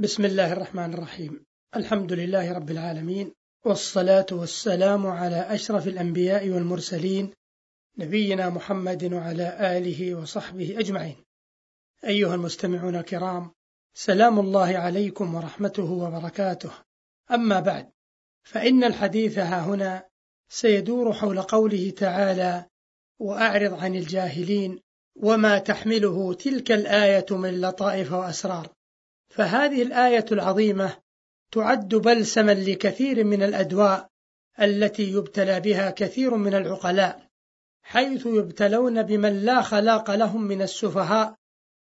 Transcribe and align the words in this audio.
بسم 0.00 0.24
الله 0.24 0.52
الرحمن 0.52 0.94
الرحيم. 0.94 1.46
الحمد 1.76 2.12
لله 2.12 2.52
رب 2.52 2.70
العالمين 2.70 3.34
والصلاة 3.64 4.26
والسلام 4.32 5.06
على 5.06 5.36
أشرف 5.36 5.88
الأنبياء 5.88 6.48
والمرسلين 6.48 7.30
نبينا 7.98 8.50
محمد 8.50 9.12
وعلى 9.12 9.76
آله 9.78 10.14
وصحبه 10.14 10.78
أجمعين. 10.78 11.16
أيها 12.04 12.34
المستمعون 12.34 12.96
الكرام 12.96 13.50
سلام 13.94 14.38
الله 14.38 14.78
عليكم 14.78 15.34
ورحمته 15.34 15.92
وبركاته. 15.92 16.70
أما 17.30 17.60
بعد 17.60 17.90
فإن 18.42 18.84
الحديث 18.84 19.38
ها 19.38 19.60
هنا 19.60 20.08
سيدور 20.48 21.12
حول 21.12 21.42
قوله 21.42 21.90
تعالى 21.90 22.64
وأعرض 23.18 23.74
عن 23.74 23.94
الجاهلين 23.94 24.80
وما 25.16 25.58
تحمله 25.58 26.34
تلك 26.34 26.72
الآية 26.72 27.26
من 27.30 27.60
لطائف 27.60 28.12
وأسرار 28.12 28.79
فهذه 29.30 29.82
الآية 29.82 30.24
العظيمة 30.32 30.96
تعد 31.52 31.94
بلسما 31.94 32.52
لكثير 32.54 33.24
من 33.24 33.42
الأدواء 33.42 34.10
التي 34.60 35.12
يبتلى 35.12 35.60
بها 35.60 35.90
كثير 35.90 36.34
من 36.34 36.54
العقلاء 36.54 37.30
حيث 37.82 38.26
يبتلون 38.26 39.02
بمن 39.02 39.44
لا 39.44 39.62
خلاق 39.62 40.10
لهم 40.10 40.42
من 40.42 40.62
السفهاء 40.62 41.34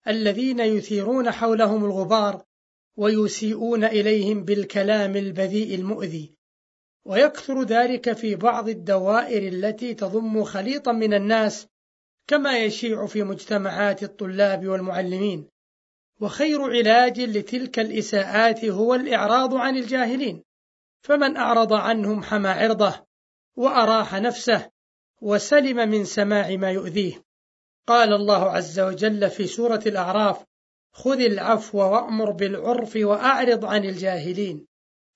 الذين 0.09 0.61
يثيرون 0.61 1.31
حولهم 1.31 1.85
الغبار 1.85 2.45
ويسيئون 2.97 3.85
إليهم 3.85 4.45
بالكلام 4.45 5.17
البذيء 5.17 5.75
المؤذي. 5.75 6.35
ويكثر 7.05 7.63
ذلك 7.63 8.13
في 8.13 8.35
بعض 8.35 8.69
الدوائر 8.69 9.49
التي 9.49 9.95
تضم 9.95 10.45
خليطا 10.45 10.93
من 10.93 11.15
الناس 11.15 11.67
كما 12.27 12.59
يشيع 12.59 13.07
في 13.07 13.23
مجتمعات 13.23 14.03
الطلاب 14.03 14.67
والمعلمين. 14.67 15.49
وخير 16.21 16.63
علاج 16.63 17.21
لتلك 17.21 17.79
الإساءات 17.79 18.65
هو 18.65 18.95
الإعراض 18.95 19.55
عن 19.55 19.77
الجاهلين. 19.77 20.45
فمن 21.01 21.37
أعرض 21.37 21.73
عنهم 21.73 22.23
حمى 22.23 22.49
عرضه 22.49 23.07
وأراح 23.57 24.15
نفسه 24.15 24.71
وسلم 25.21 25.89
من 25.89 26.05
سماع 26.05 26.57
ما 26.57 26.71
يؤذيه. 26.71 27.25
قال 27.87 28.13
الله 28.13 28.51
عز 28.51 28.81
وجل 28.81 29.31
في 29.31 29.47
سورة 29.47 29.83
الأعراف 29.87 30.45
خذ 30.93 31.21
العفو 31.21 31.79
وأمر 31.79 32.31
بالعرف 32.31 32.97
وأعرض 32.97 33.65
عن 33.65 33.85
الجاهلين. 33.85 34.67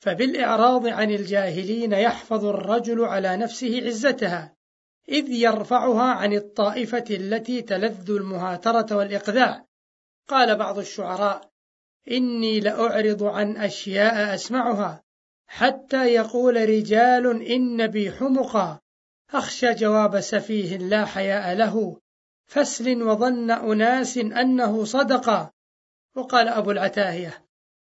فبالإعراض 0.01 0.87
عن 0.87 1.11
الجاهلين 1.11 1.93
يحفظ 1.93 2.45
الرجل 2.45 3.05
على 3.05 3.37
نفسه 3.37 3.83
عزتها 3.85 4.57
إذ 5.09 5.29
يرفعها 5.29 6.13
عن 6.13 6.33
الطائفة 6.33 7.05
التي 7.11 7.63
تلذ 7.63 8.11
المهاترة 8.11 8.97
والإقذاع. 8.97 9.67
قال 10.33 10.57
بعض 10.57 10.79
الشعراء 10.79 11.51
إني 12.11 12.61
لأعرض 12.61 13.23
عن 13.23 13.57
أشياء 13.57 14.35
أسمعها 14.35 15.03
حتى 15.47 16.15
يقول 16.15 16.69
رجال 16.69 17.43
إن 17.43 17.87
بي 17.87 18.13
حمقا 18.13 18.81
أخشى 19.31 19.75
جواب 19.75 20.21
سفيه 20.21 20.77
لا 20.77 21.05
حياء 21.05 21.55
له 21.55 21.97
فسل 22.47 23.03
وظن 23.03 23.51
أناس 23.51 24.19
أنه 24.19 24.85
صدقا 24.85 25.51
وقال 26.17 26.49
أبو 26.49 26.71
العتاهية 26.71 27.45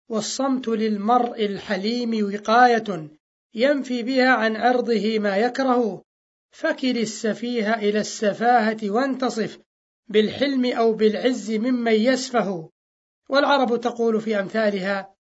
والصمت 0.08 0.68
للمرء 0.68 1.44
الحليم 1.44 2.34
وقاية 2.34 3.08
ينفي 3.54 4.02
بها 4.02 4.30
عن 4.30 4.56
عرضه 4.56 5.18
ما 5.18 5.36
يكره 5.36 6.02
فكل 6.50 6.98
السفيه 6.98 7.74
إلى 7.74 7.98
السفاهة 7.98 8.78
وانتصف 8.90 9.58
بالحلم 10.08 10.64
أو 10.66 10.92
بالعز 10.92 11.50
ممن 11.50 11.92
يسفه. 11.92 12.70
والعرب 13.28 13.80
تقول 13.80 14.20
في 14.20 14.40
أمثالها 14.40 15.14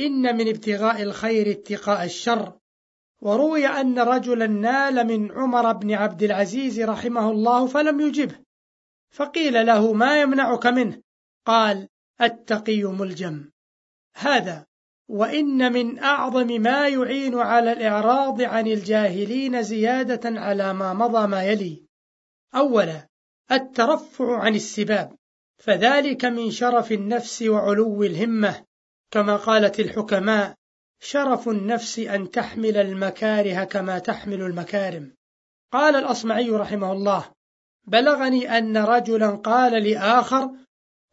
إن 0.00 0.36
من 0.36 0.48
ابتغاء 0.48 1.02
الخير 1.02 1.50
اتقاء 1.50 2.04
الشر. 2.04 2.58
وروي 3.20 3.66
أن 3.66 3.98
رجلا 3.98 4.46
نال 4.46 5.06
من 5.06 5.32
عمر 5.32 5.72
بن 5.72 5.92
عبد 5.92 6.22
العزيز 6.22 6.80
رحمه 6.80 7.30
الله 7.30 7.66
فلم 7.66 8.00
يجبه. 8.00 8.38
فقيل 9.10 9.66
له 9.66 9.92
ما 9.92 10.20
يمنعك 10.20 10.66
منه؟ 10.66 11.02
قال 11.46 11.88
التقي 12.20 12.82
ملجم. 12.82 13.50
هذا 14.14 14.66
وإن 15.08 15.72
من 15.72 15.98
أعظم 15.98 16.46
ما 16.46 16.88
يعين 16.88 17.38
على 17.38 17.72
الإعراض 17.72 18.42
عن 18.42 18.66
الجاهلين 18.66 19.62
زيادة 19.62 20.40
على 20.40 20.72
ما 20.72 20.94
مضى 20.94 21.26
ما 21.26 21.44
يلي. 21.44 21.86
أولا 22.54 23.08
الترفع 23.52 24.38
عن 24.38 24.54
السباب 24.54 25.16
فذلك 25.58 26.24
من 26.24 26.50
شرف 26.50 26.92
النفس 26.92 27.42
وعلو 27.42 28.02
الهمة. 28.02 28.64
كما 29.10 29.36
قالت 29.36 29.80
الحكماء 29.80 30.54
شرف 31.00 31.48
النفس 31.48 31.98
أن 31.98 32.30
تحمل 32.30 32.76
المكاره 32.76 33.64
كما 33.64 33.98
تحمل 33.98 34.42
المكارم. 34.42 35.14
قال 35.72 35.96
الأصمعي 35.96 36.50
رحمه 36.50 36.92
الله 36.92 37.24
بلغني 37.86 38.58
أن 38.58 38.76
رجلا 38.76 39.30
قال 39.30 39.90
لآخر 39.90 40.50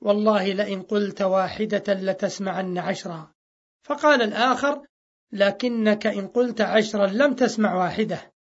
والله 0.02 0.54
لئن 0.54 0.82
قلت 0.82 1.22
واحدة 1.22 1.94
لتسمعن 1.94 2.78
عشرا. 2.78 3.32
فقال 3.84 4.22
الآخر 4.22 4.82
لكنك 5.32 6.08
إن 6.08 6.28
قلت 6.28 6.62
عشرا 6.62 7.08
لم 7.08 7.34
تسمع 7.34 7.76
واحدة. 7.76 8.32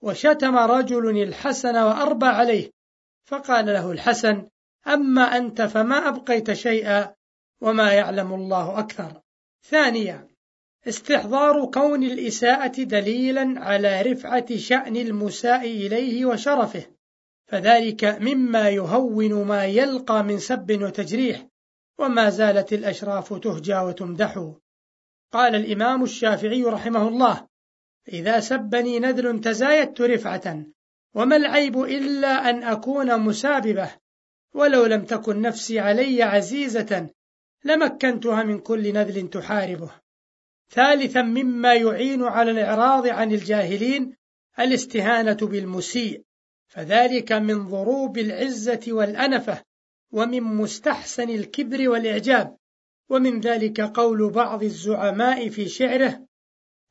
وشتم 0.00 0.56
رجل 0.56 1.22
الحسن 1.22 1.76
وأربى 1.76 2.26
عليه. 2.26 2.70
فقال 3.24 3.66
له 3.66 3.92
الحسن 3.92 4.48
أما 4.86 5.22
أنت 5.22 5.62
فما 5.62 6.08
أبقيت 6.08 6.52
شيئا 6.52 7.14
وما 7.60 7.92
يعلم 7.92 8.34
الله 8.34 8.78
أكثر. 8.78 9.20
ثانيا 9.62 10.28
استحضار 10.88 11.66
كون 11.66 12.02
الإساءة 12.02 12.82
دليلا 12.82 13.60
على 13.60 14.02
رفعة 14.02 14.56
شأن 14.56 14.96
المساء 14.96 15.64
إليه 15.64 16.24
وشرفه 16.26 16.86
فذلك 17.46 18.04
مما 18.04 18.68
يهون 18.68 19.46
ما 19.46 19.64
يلقى 19.64 20.24
من 20.24 20.38
سب 20.38 20.82
وتجريح 20.82 21.46
وما 21.98 22.30
زالت 22.30 22.72
الأشراف 22.72 23.32
تهجى 23.32 23.78
وتمدح. 23.78 24.52
قال 25.32 25.54
الإمام 25.54 26.02
الشافعي 26.02 26.62
رحمه 26.62 27.08
الله 27.08 27.46
إذا 28.08 28.40
سبني 28.40 28.98
نذل 28.98 29.40
تزايدت 29.40 30.00
رفعة 30.00 30.64
وما 31.14 31.36
العيب 31.36 31.82
إلا 31.82 32.50
أن 32.50 32.62
أكون 32.62 33.20
مساببة 33.20 33.90
ولو 34.54 34.86
لم 34.86 35.04
تكن 35.04 35.40
نفسي 35.40 35.80
علي 35.80 36.22
عزيزة 36.22 37.10
لمكنتها 37.64 38.42
من 38.42 38.58
كل 38.58 38.92
نذل 38.92 39.30
تحاربه. 39.30 39.90
ثالثا 40.70 41.22
مما 41.22 41.74
يعين 41.74 42.22
على 42.22 42.50
الإعراض 42.50 43.06
عن 43.06 43.32
الجاهلين 43.32 44.16
الاستهانة 44.58 45.36
بالمسيء 45.42 46.22
فذلك 46.68 47.32
من 47.32 47.68
ضروب 47.68 48.18
العزة 48.18 48.80
والأنفة 48.88 49.62
ومن 50.12 50.42
مستحسن 50.42 51.30
الكبر 51.30 51.88
والإعجاب 51.88 52.56
ومن 53.10 53.40
ذلك 53.40 53.80
قول 53.80 54.30
بعض 54.30 54.62
الزعماء 54.62 55.48
في 55.48 55.68
شعره 55.68 56.26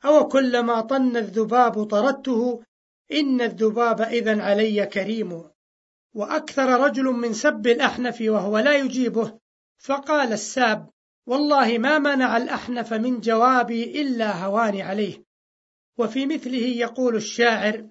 أو 0.06 0.28
كلما 0.28 0.82
طن 0.82 1.18
الذباب 1.18 1.84
طردته 1.84 2.64
إن 3.12 3.42
الذباب 3.42 4.02
إذا 4.02 4.42
علي 4.42 4.86
كريم. 4.86 5.44
وأكثر 6.14 6.80
رجل 6.80 7.04
من 7.04 7.34
سب 7.34 7.68
الأحنف 7.68 8.22
وهو 8.22 8.58
لا 8.58 8.78
يجيبه. 8.78 9.40
فقال 9.78 10.34
الساب 10.34 10.90
والله 11.26 11.78
ما 11.78 12.00
منع 12.00 12.38
الأحنف 12.38 12.94
من 12.94 13.20
جوابي 13.20 14.02
إلا 14.02 14.46
هواني 14.46 14.82
عليه. 14.82 15.24
وفي 15.98 16.26
مثله 16.26 16.66
يقول 16.66 17.16
الشاعر 17.16 17.88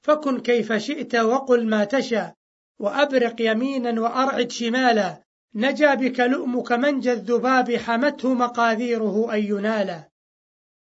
فكن 0.00 0.40
كيف 0.40 0.72
شئت 0.72 1.14
وقل 1.14 1.68
ما 1.68 1.84
تشاء 1.84 2.34
وأبرق 2.78 3.40
يمينا 3.40 4.00
وأرعد 4.00 4.50
شمالا. 4.50 5.22
نجا 5.54 5.94
بك 5.94 6.20
لؤمك 6.20 6.72
منجى 6.72 7.12
الذباب 7.12 7.76
حمته 7.76 8.34
مقاذيره 8.34 9.34
أن 9.34 9.38
ينالا. 9.38 10.08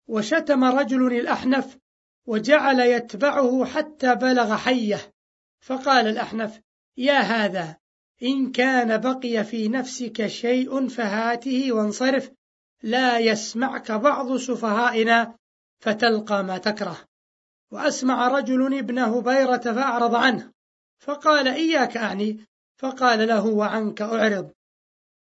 وشتم 0.07 0.63
رجل 0.63 1.13
الأحنف 1.13 1.77
وجعل 2.27 2.79
يتبعه 2.79 3.65
حتى 3.65 4.15
بلغ 4.15 4.55
حيه. 4.55 5.13
فقال 5.61 6.07
الأحنف 6.07 6.61
يا 6.97 7.19
هذا 7.19 7.77
إن 8.23 8.51
كان 8.51 8.97
بقي 8.97 9.43
في 9.43 9.67
نفسك 9.67 10.27
شيء 10.27 10.87
فهاته 10.87 11.71
وانصرف 11.71 12.31
لا 12.83 13.19
يسمعك 13.19 13.91
بعض 13.91 14.37
سفهائنا 14.37 15.35
فتلقى 15.79 16.43
ما 16.43 16.57
تكره. 16.57 16.97
وأسمع 17.71 18.27
رجل 18.27 18.77
ابن 18.77 18.99
هبيرة 18.99 19.57
فأعرض 19.57 20.15
عنه 20.15 20.51
فقال 20.99 21.47
إياك 21.47 21.97
أعني؟ 21.97 22.45
فقال 22.77 23.27
له 23.27 23.45
وعنك 23.45 24.01
أعرض. 24.01 24.51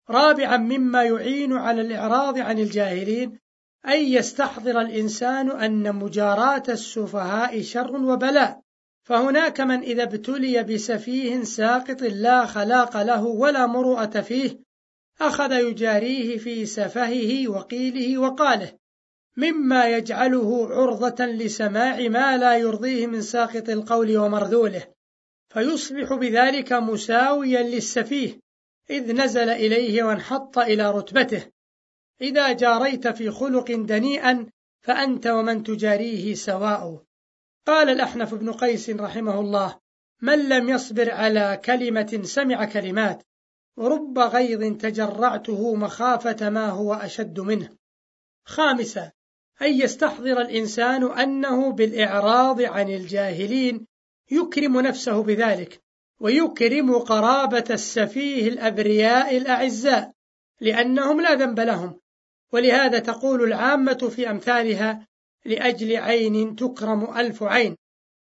رابعا 0.10 0.58
مما 0.58 1.04
يعين 1.04 1.54
على 1.54 1.82
الإعراض 1.82 2.38
عن 2.38 2.60
الجاهلين 2.60 3.40
أن 3.86 4.00
يستحضر 4.00 4.82
الإنسان 4.82 5.52
أن 5.52 5.96
مجاراة 5.96 6.64
السفهاء 6.70 7.62
شر 7.62 7.96
وبلاء 7.96 8.62
فهناك 9.04 9.62
من 9.62 9.82
إذا 9.82 10.04
ابتلي 10.04 10.64
بسفيه 10.64 11.44
ساقط 11.44 12.02
لا 12.02 12.46
خلاق 12.46 13.02
له 13.02 13.26
ولا 13.26 13.66
مروءة 13.66 14.22
فيه 14.22 14.60
أخذ 15.22 15.52
يجاريه 15.52 16.38
في 16.38 16.66
سفهه 16.66 17.48
وقيله 17.48 18.18
وقاله 18.18 18.72
مما 19.38 19.86
يجعله 19.86 20.68
عرضة 20.72 21.26
لسماع 21.26 22.08
ما 22.08 22.38
لا 22.38 22.58
يرضيه 22.58 23.08
من 23.08 23.22
ساقط 23.22 23.70
القول 23.70 24.18
ومرذوله 24.18 24.84
فيصبح 25.50 26.14
بذلك 26.14 26.74
مساويا 26.74 27.64
للسفيه 27.64 28.40
إذ 28.90 29.14
نزل 29.14 29.50
إليه 29.50 30.04
وانحط 30.04 30.58
إلى 30.58 30.92
رتبته. 30.92 31.57
إذا 32.22 32.52
جاريت 32.52 33.08
في 33.08 33.32
خلق 33.32 33.72
دنيئا 33.72 34.46
فأنت 34.82 35.28
ومن 35.28 35.64
تجاريه 35.64 36.34
سواء. 36.34 37.04
قال 37.68 37.90
الأحنف 37.90 38.34
بن 38.34 38.52
قيس 38.52 38.90
رحمه 38.90 39.40
الله 39.40 39.80
من 40.22 40.50
لم 40.50 40.70
يصبر 40.70 41.12
على 41.12 41.62
كلمة 41.66 42.22
سمع 42.24 42.66
كلمات 42.66 43.24
ورب 43.78 44.20
غيظ 44.20 44.78
تجرعته 44.78 45.76
مخافة 45.76 46.50
ما 46.50 46.70
هو 46.70 46.94
أشد 46.94 47.40
منه. 47.40 47.70
خامسا 48.46 49.12
أن 49.62 49.74
يستحضر 49.74 50.42
الإنسان 50.42 51.12
أنه 51.12 51.72
بالإعراض 51.72 52.62
عن 52.62 52.90
الجاهلين 52.90 53.88
يكرم 54.32 54.82
نفسه 54.82 55.24
بذلك 55.24 55.82
ويكرم 56.20 56.98
قرابة 56.98 57.66
السفيه 57.70 58.48
الأبرياء 58.48 59.38
الأعزاء 59.38 60.12
لأنهم 60.62 61.22
لا 61.22 61.34
ذنب 61.36 61.60
لهم. 61.60 62.00
ولهذا 62.54 63.00
تقول 63.00 63.44
العامة 63.44 64.12
في 64.16 64.30
أمثالها 64.30 65.08
لأجل 65.46 65.96
عين 65.96 66.56
تكرم 66.56 67.18
ألف 67.18 67.44
عين. 67.44 67.76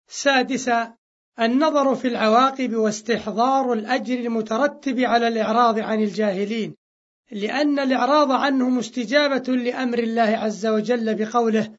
سادسا 0.09 0.95
النظر 1.41 1.95
في 1.95 2.09
العواقب 2.09 2.75
واستحضار 2.75 3.73
الأجر 3.73 4.19
المترتب 4.19 5.01
على 5.01 5.29
الإعراض 5.29 5.79
عن 5.79 6.03
الجاهلين 6.03 6.75
لأن 7.33 7.79
الإعراض 7.79 8.31
عنهم 8.31 8.79
استجابة 8.79 9.57
لأمر 9.57 9.99
الله 9.99 10.23
عز 10.23 10.67
وجل 10.67 11.15
بقوله 11.15 11.75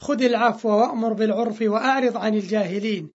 خذ 0.00 0.22
العفو 0.22 0.68
وأمر 0.68 1.12
بالعرف 1.12 1.62
وأعرض 1.62 2.16
عن 2.16 2.34
الجاهلين 2.34 3.10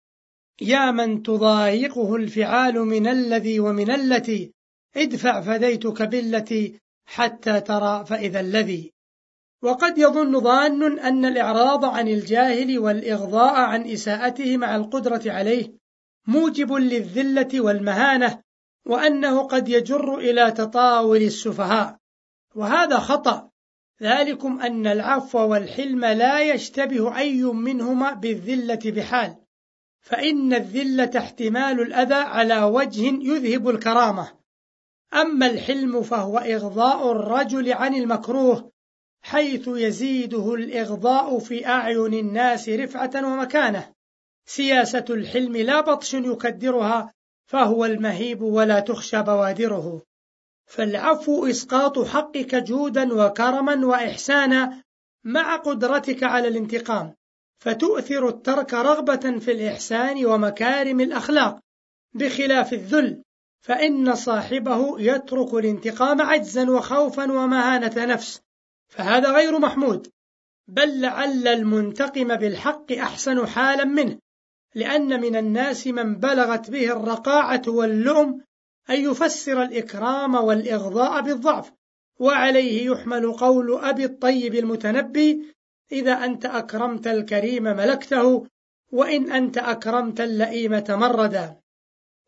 يا 0.62 0.92
من 0.92 1.24
تضايقه 1.24 2.16
الفعال 2.16 2.80
من 2.80 3.08
الذي 3.08 3.60
ومن 3.60 3.92
التي 3.92 4.54
ادفع 4.98 5.42
فديتك 5.42 6.02
بالتي 6.02 6.80
حتى 7.06 7.62
ترى 7.62 8.06
فإذا 8.06 8.40
الذي. 8.40 8.94
وقد 9.62 9.98
يظن 9.98 10.40
ظان 10.40 11.00
أن 11.00 11.26
الإعراض 11.26 11.86
عن 11.86 12.08
الجاهل 12.08 12.80
والإغضاء 12.80 13.56
عن 13.56 13.90
إساءته 13.90 14.58
مع 14.58 14.76
القدرة 14.76 15.22
عليه 15.26 15.74
موجب 16.28 16.74
للذلة 16.74 17.62
والمهانة 17.62 18.42
وأنه 18.86 19.44
قد 19.44 19.70
يجر 19.70 20.18
إلى 20.18 20.52
تطاول 20.52 21.22
السفهاء. 21.22 21.98
وهذا 22.56 23.00
خطأ. 23.00 23.50
ذلكم 24.02 24.62
أن 24.62 24.88
العفو 24.88 25.40
والحلم 25.40 26.06
لا 26.06 26.42
يشتبه 26.42 27.18
أي 27.18 27.44
منهما 27.44 28.14
بالذلة 28.14 28.80
بحال. 28.86 29.36
فإن 30.02 30.54
الذلة 30.54 31.12
احتمال 31.18 31.82
الأذى 31.82 32.14
على 32.14 32.64
وجه 32.64 33.02
يذهب 33.06 33.70
الكرامة. 33.70 34.41
أما 35.14 35.48
الحلم 35.48 36.04
فهو 36.04 36.38
إغضاء 36.38 37.12
الرجل 37.12 37.74
عن 37.74 37.96
المكروه 37.96 38.72
حيث 39.22 39.68
يزيده 39.68 40.54
الإغضاء 40.54 41.40
في 41.40 41.68
أعين 41.68 42.14
الناس 42.14 42.70
رفعة 42.70 43.12
ومكانة. 43.16 43.94
سياسة 44.46 45.06
الحلم 45.10 45.58
لا 45.58 45.82
بطش 45.82 46.14
يكدرها 46.14 47.14
فهو 47.46 47.86
المهيب 47.86 48.42
ولا 48.42 48.80
تخشى 48.80 49.22
بوادره. 49.22 50.02
فالعفو 50.66 51.46
إسقاط 51.46 52.00
حقك 52.00 52.56
جودا 52.56 53.14
وكرما 53.14 53.86
وإحسانا 53.86 54.84
مع 55.24 55.56
قدرتك 55.56 56.24
على 56.24 56.48
الانتقام 56.48 57.14
فتؤثر 57.60 58.30
الترك 58.30 58.74
رغبة 58.74 59.40
في 59.40 59.52
الإحسان 59.52 60.26
ومكارم 60.26 61.00
الأخلاق 61.00 61.60
بخلاف 62.14 62.74
الذل 62.74 63.24
فإن 63.62 64.16
صاحبه 64.16 65.02
يترك 65.02 65.54
الانتقام 65.54 66.22
عجزا 66.22 66.72
وخوفا 66.72 67.32
ومهانة 67.32 68.06
نفس 68.06 68.42
فهذا 68.88 69.32
غير 69.32 69.60
محمود. 69.60 70.08
بل 70.68 71.02
لعل 71.02 71.48
المنتقم 71.48 72.36
بالحق 72.36 72.92
أحسن 72.92 73.48
حالا 73.48 73.84
منه 73.86 74.18
لأن 74.76 75.22
من 75.22 75.36
الناس 75.36 75.88
من 75.88 76.16
بلغت 76.16 76.70
به 76.70 76.92
الرقاعة 76.92 77.62
واللؤم 77.68 78.42
أن 78.90 78.96
يفسر 78.96 79.64
الإكرام 79.64 80.36
والإغضاء 80.36 81.22
بالضعف 81.22 81.72
وعليه 82.20 82.86
يحمل 82.86 83.34
قول 83.34 83.80
أبي 83.80 84.06
الطيب 84.06 84.56
المتنبي 84.56 85.54
إذا 85.92 86.26
أنت 86.26 86.46
أكرمت 86.46 87.08
الكريم 87.08 87.64
ملكته 87.64 88.48
وإن 88.92 89.32
أنت 89.32 89.58
أكرمت 89.58 90.22
اللئيم 90.22 90.80
تمردا. 90.80 91.61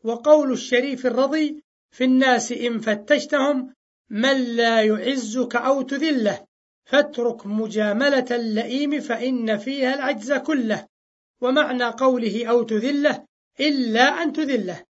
وقول 0.04 0.52
الشريف 0.52 1.06
الرضي 1.06 1.64
في 1.92 2.04
الناس 2.04 2.52
إن 2.52 2.80
فتشتهم 2.80 3.74
من 4.10 4.38
لا 4.56 4.82
يعزك 4.82 5.56
أو 5.56 5.82
تذله 5.82 6.46
فاترك 6.86 7.46
مجاملة 7.46 8.26
اللئيم 8.32 9.02
فإن 9.02 9.58
فيها 9.58 9.94
العجز 9.94 10.34
كله 10.34 10.88
ومعنى 11.42 11.84
قوله 11.84 12.46
أو 12.46 12.64
تذله 12.64 13.26
إلا 13.60 14.24
أن 14.24 14.34
تذله. 14.34 14.84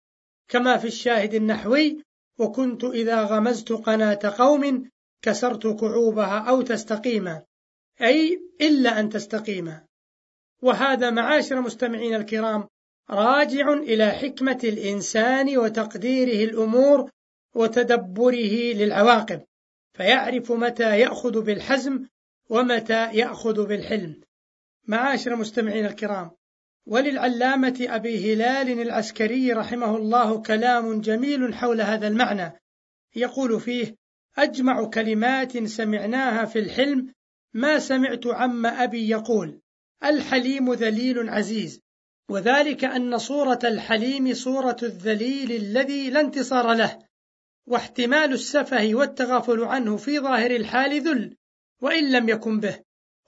كما 0.49 0.77
في 0.77 0.87
الشاهد 0.87 1.35
النحوي 1.35 2.03
وكنت 2.39 2.85
إذا 2.85 3.23
غمزت 3.25 3.73
قناة 3.73 4.35
قوم 4.39 4.91
كسرت 5.23 5.67
كعوبها 5.67 6.39
أو 6.39 6.63
تستقيما 6.63 7.43
أي 8.03 8.43
إلا 8.61 9.01
أن 9.01 9.09
تستقيما. 9.09 9.85
وهذا 10.63 11.11
معاشر 11.11 11.61
مستمعين 11.61 12.15
الكرام 12.15 12.69
راجع 13.11 13.73
إلى 13.73 14.11
حكمة 14.11 14.59
الإنسان 14.65 15.59
وتقديره 15.59 16.51
الأمور 16.51 17.11
وتدبره 17.55 18.73
للعواقب 18.75 19.43
فيعرف 19.93 20.53
متى 20.53 21.01
يأخذ 21.01 21.43
بالحزم 21.43 22.07
ومتى 22.51 23.11
يأخذ 23.13 23.67
بالحلم. 23.67 24.21
معاشر 24.87 25.37
مستمعين 25.37 25.87
الكرام 25.87 26.31
وللعلامة 26.87 27.87
أبي 27.89 28.35
هلال 28.35 28.81
العسكري 28.81 29.53
رحمه 29.53 29.97
الله 29.97 30.43
كلام 30.43 31.01
جميل 31.01 31.55
حول 31.55 31.81
هذا 31.81 32.09
المعنى. 32.09 32.53
يقول 33.17 33.61
فيه 33.61 33.97
أجمع 34.39 34.85
كلمات 34.85 35.65
سمعناها 35.65 36.45
في 36.45 36.59
الحلم 36.59 37.13
ما 37.55 37.79
سمعت 37.79 38.27
عم 38.27 38.67
أبي 38.67 39.09
يقول 39.09 39.61
الحليم 40.05 40.73
ذليل 40.73 41.29
عزيز. 41.29 41.81
وذلك 42.31 42.85
أن 42.85 43.19
صورة 43.19 43.59
الحليم 43.65 44.35
صورة 44.35 44.77
الذليل 44.83 45.53
الذي 45.53 46.11
لا 46.11 46.21
انتصار 46.21 46.75
له 46.75 46.99
واحتمال 47.67 48.33
السفه 48.33 48.95
والتغافل 48.95 49.65
عنه 49.65 49.97
في 49.97 50.19
ظاهر 50.19 50.51
الحال 50.51 51.01
ذل 51.01 51.37
وإن 51.83 52.13
لم 52.13 52.29
يكن 52.29 52.61
به. 52.61 52.79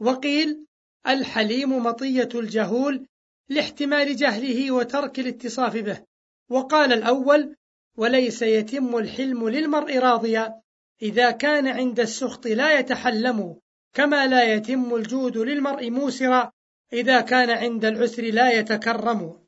وقيل 0.01 0.67
الحليم 1.07 1.87
مطية 1.87 2.29
الجهول 2.35 3.07
لاحتمال 3.49 4.17
جهله 4.17 4.71
وترك 4.71 5.19
الاتصاف 5.19 5.77
به. 5.77 6.03
وقال 6.49 6.93
الأول 6.93 7.57
وليس 7.97 8.43
يتم 8.43 8.97
الحلم 8.97 9.49
للمرء 9.49 9.99
راضيا 9.99 10.61
إذا 11.03 11.31
كان 11.31 11.69
عند 11.69 12.01
السخط 12.01 12.47
لا 12.47 12.79
يتحلم 12.79 13.57
كما 13.95 14.27
لا 14.27 14.55
يتم 14.55 14.95
الجود 14.95 15.39
للمرء 15.39 15.91
موسرا 15.91 16.53
إذا 16.93 17.21
كان 17.21 17.51
عند 17.51 17.85
العسر 17.85 18.23
لا 18.23 18.53
يتكرم. 18.53 19.47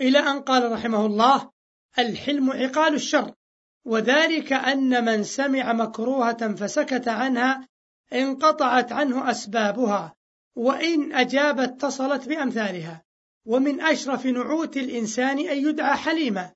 إلى 0.00 0.18
أن 0.18 0.40
قال 0.40 0.72
رحمه 0.72 1.06
الله 1.06 1.50
الحلم 1.98 2.50
عقال 2.50 2.94
الشر. 2.94 3.34
وذلك 3.84 4.52
أن 4.52 5.04
من 5.04 5.24
سمع 5.24 5.72
مكروهة 5.72 6.54
فسكت 6.54 7.08
عنها 7.08 7.68
انقطعت 8.12 8.92
عنه 8.92 9.30
أسبابها 9.30 10.14
وإن 10.56 11.12
أجاب 11.12 11.60
اتصلت 11.60 12.28
بأمثالها. 12.28 13.02
ومن 13.46 13.80
أشرف 13.80 14.26
نعوت 14.26 14.76
الإنسان 14.76 15.38
أن 15.38 15.68
يدعى 15.68 15.96
حليما 15.96 16.52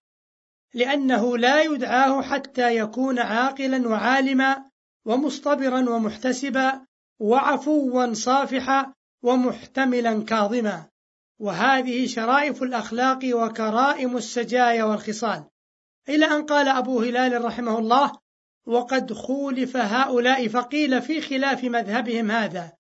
لأنه 0.75 1.39
لا 1.39 1.63
يدعاه 1.63 2.23
حتى 2.23 2.77
يكون 2.77 3.19
عاقلا 3.19 3.89
وعالما 3.89 4.71
ومصطبرا 5.05 5.91
ومحتسبا 5.91 6.87
وعفوا 7.19 8.15
صافحا 8.15 8.93
ومحتملا 9.23 10.25
كاظما. 10.25 10.89
وهذه 11.39 12.07
شرائف 12.07 12.63
الأخلاق 12.63 13.19
وكرائم 13.25 14.17
السجايا 14.17 14.85
والخصال. 14.85 15.45
إلى 16.09 16.27
أن 16.27 16.47
قال 16.47 16.69
أبو 16.69 17.01
هلال 17.01 17.45
رحمه 17.45 17.79
الله 17.79 18.13
وقد 18.67 19.13
خولف 19.13 19.77
هؤلاء 19.77 20.49
فقيل 20.49 21.03
في 21.03 21.21
خلاف 21.21 21.65
مذهبهم 21.65 22.31
هذا. 22.31 22.73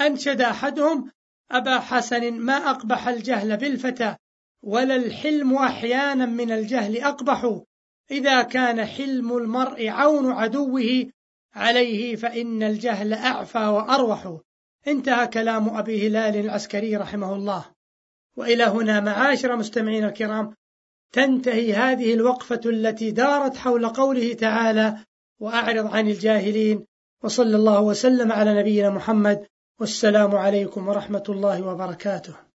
أنشد 0.00 0.40
أحدهم 0.40 1.10
أبا 1.50 1.80
حسن 1.80 2.32
ما 2.32 2.54
أقبح 2.54 3.08
الجهل 3.08 3.56
بالفتى 3.56 4.16
ولا 4.62 4.96
الحلم 4.96 5.54
أحيانا 5.54 6.26
من 6.26 6.52
الجهل 6.52 6.98
أقبح. 6.98 7.60
إذا 8.10 8.42
كان 8.42 8.86
حلم 8.86 9.36
المرء 9.36 9.88
عون 9.88 10.32
عدوه 10.32 11.10
عليه 11.54 12.16
فإن 12.16 12.62
الجهل 12.62 13.12
أعفى 13.12 13.58
وأروح. 13.58 14.38
انتهى 14.88 15.26
كلام 15.26 15.76
أبي 15.76 16.08
هلال 16.08 16.36
العسكري 16.36 16.96
رحمه 16.96 17.34
الله. 17.34 17.64
وإلى 18.36 18.64
هنا 18.64 19.00
معاشر 19.00 19.56
مستمعين 19.56 20.04
الكرام 20.04 20.54
تنتهي 21.12 21.74
هذه 21.74 22.14
الوقفة 22.14 22.60
التي 22.66 23.10
دارت 23.10 23.56
حول 23.56 23.88
قوله 23.88 24.34
تعالى 24.34 24.96
وأعرض 25.40 25.86
عن 25.86 26.08
الجاهلين 26.08 26.86
وصلى 27.22 27.56
الله 27.56 27.80
وسلم 27.80 28.32
على 28.32 28.60
نبينا 28.60 28.90
محمد 28.90 29.46
والسلام 29.80 30.36
عليكم 30.36 30.88
ورحمة 30.88 31.24
الله 31.28 31.62
وبركاته. 31.62 32.51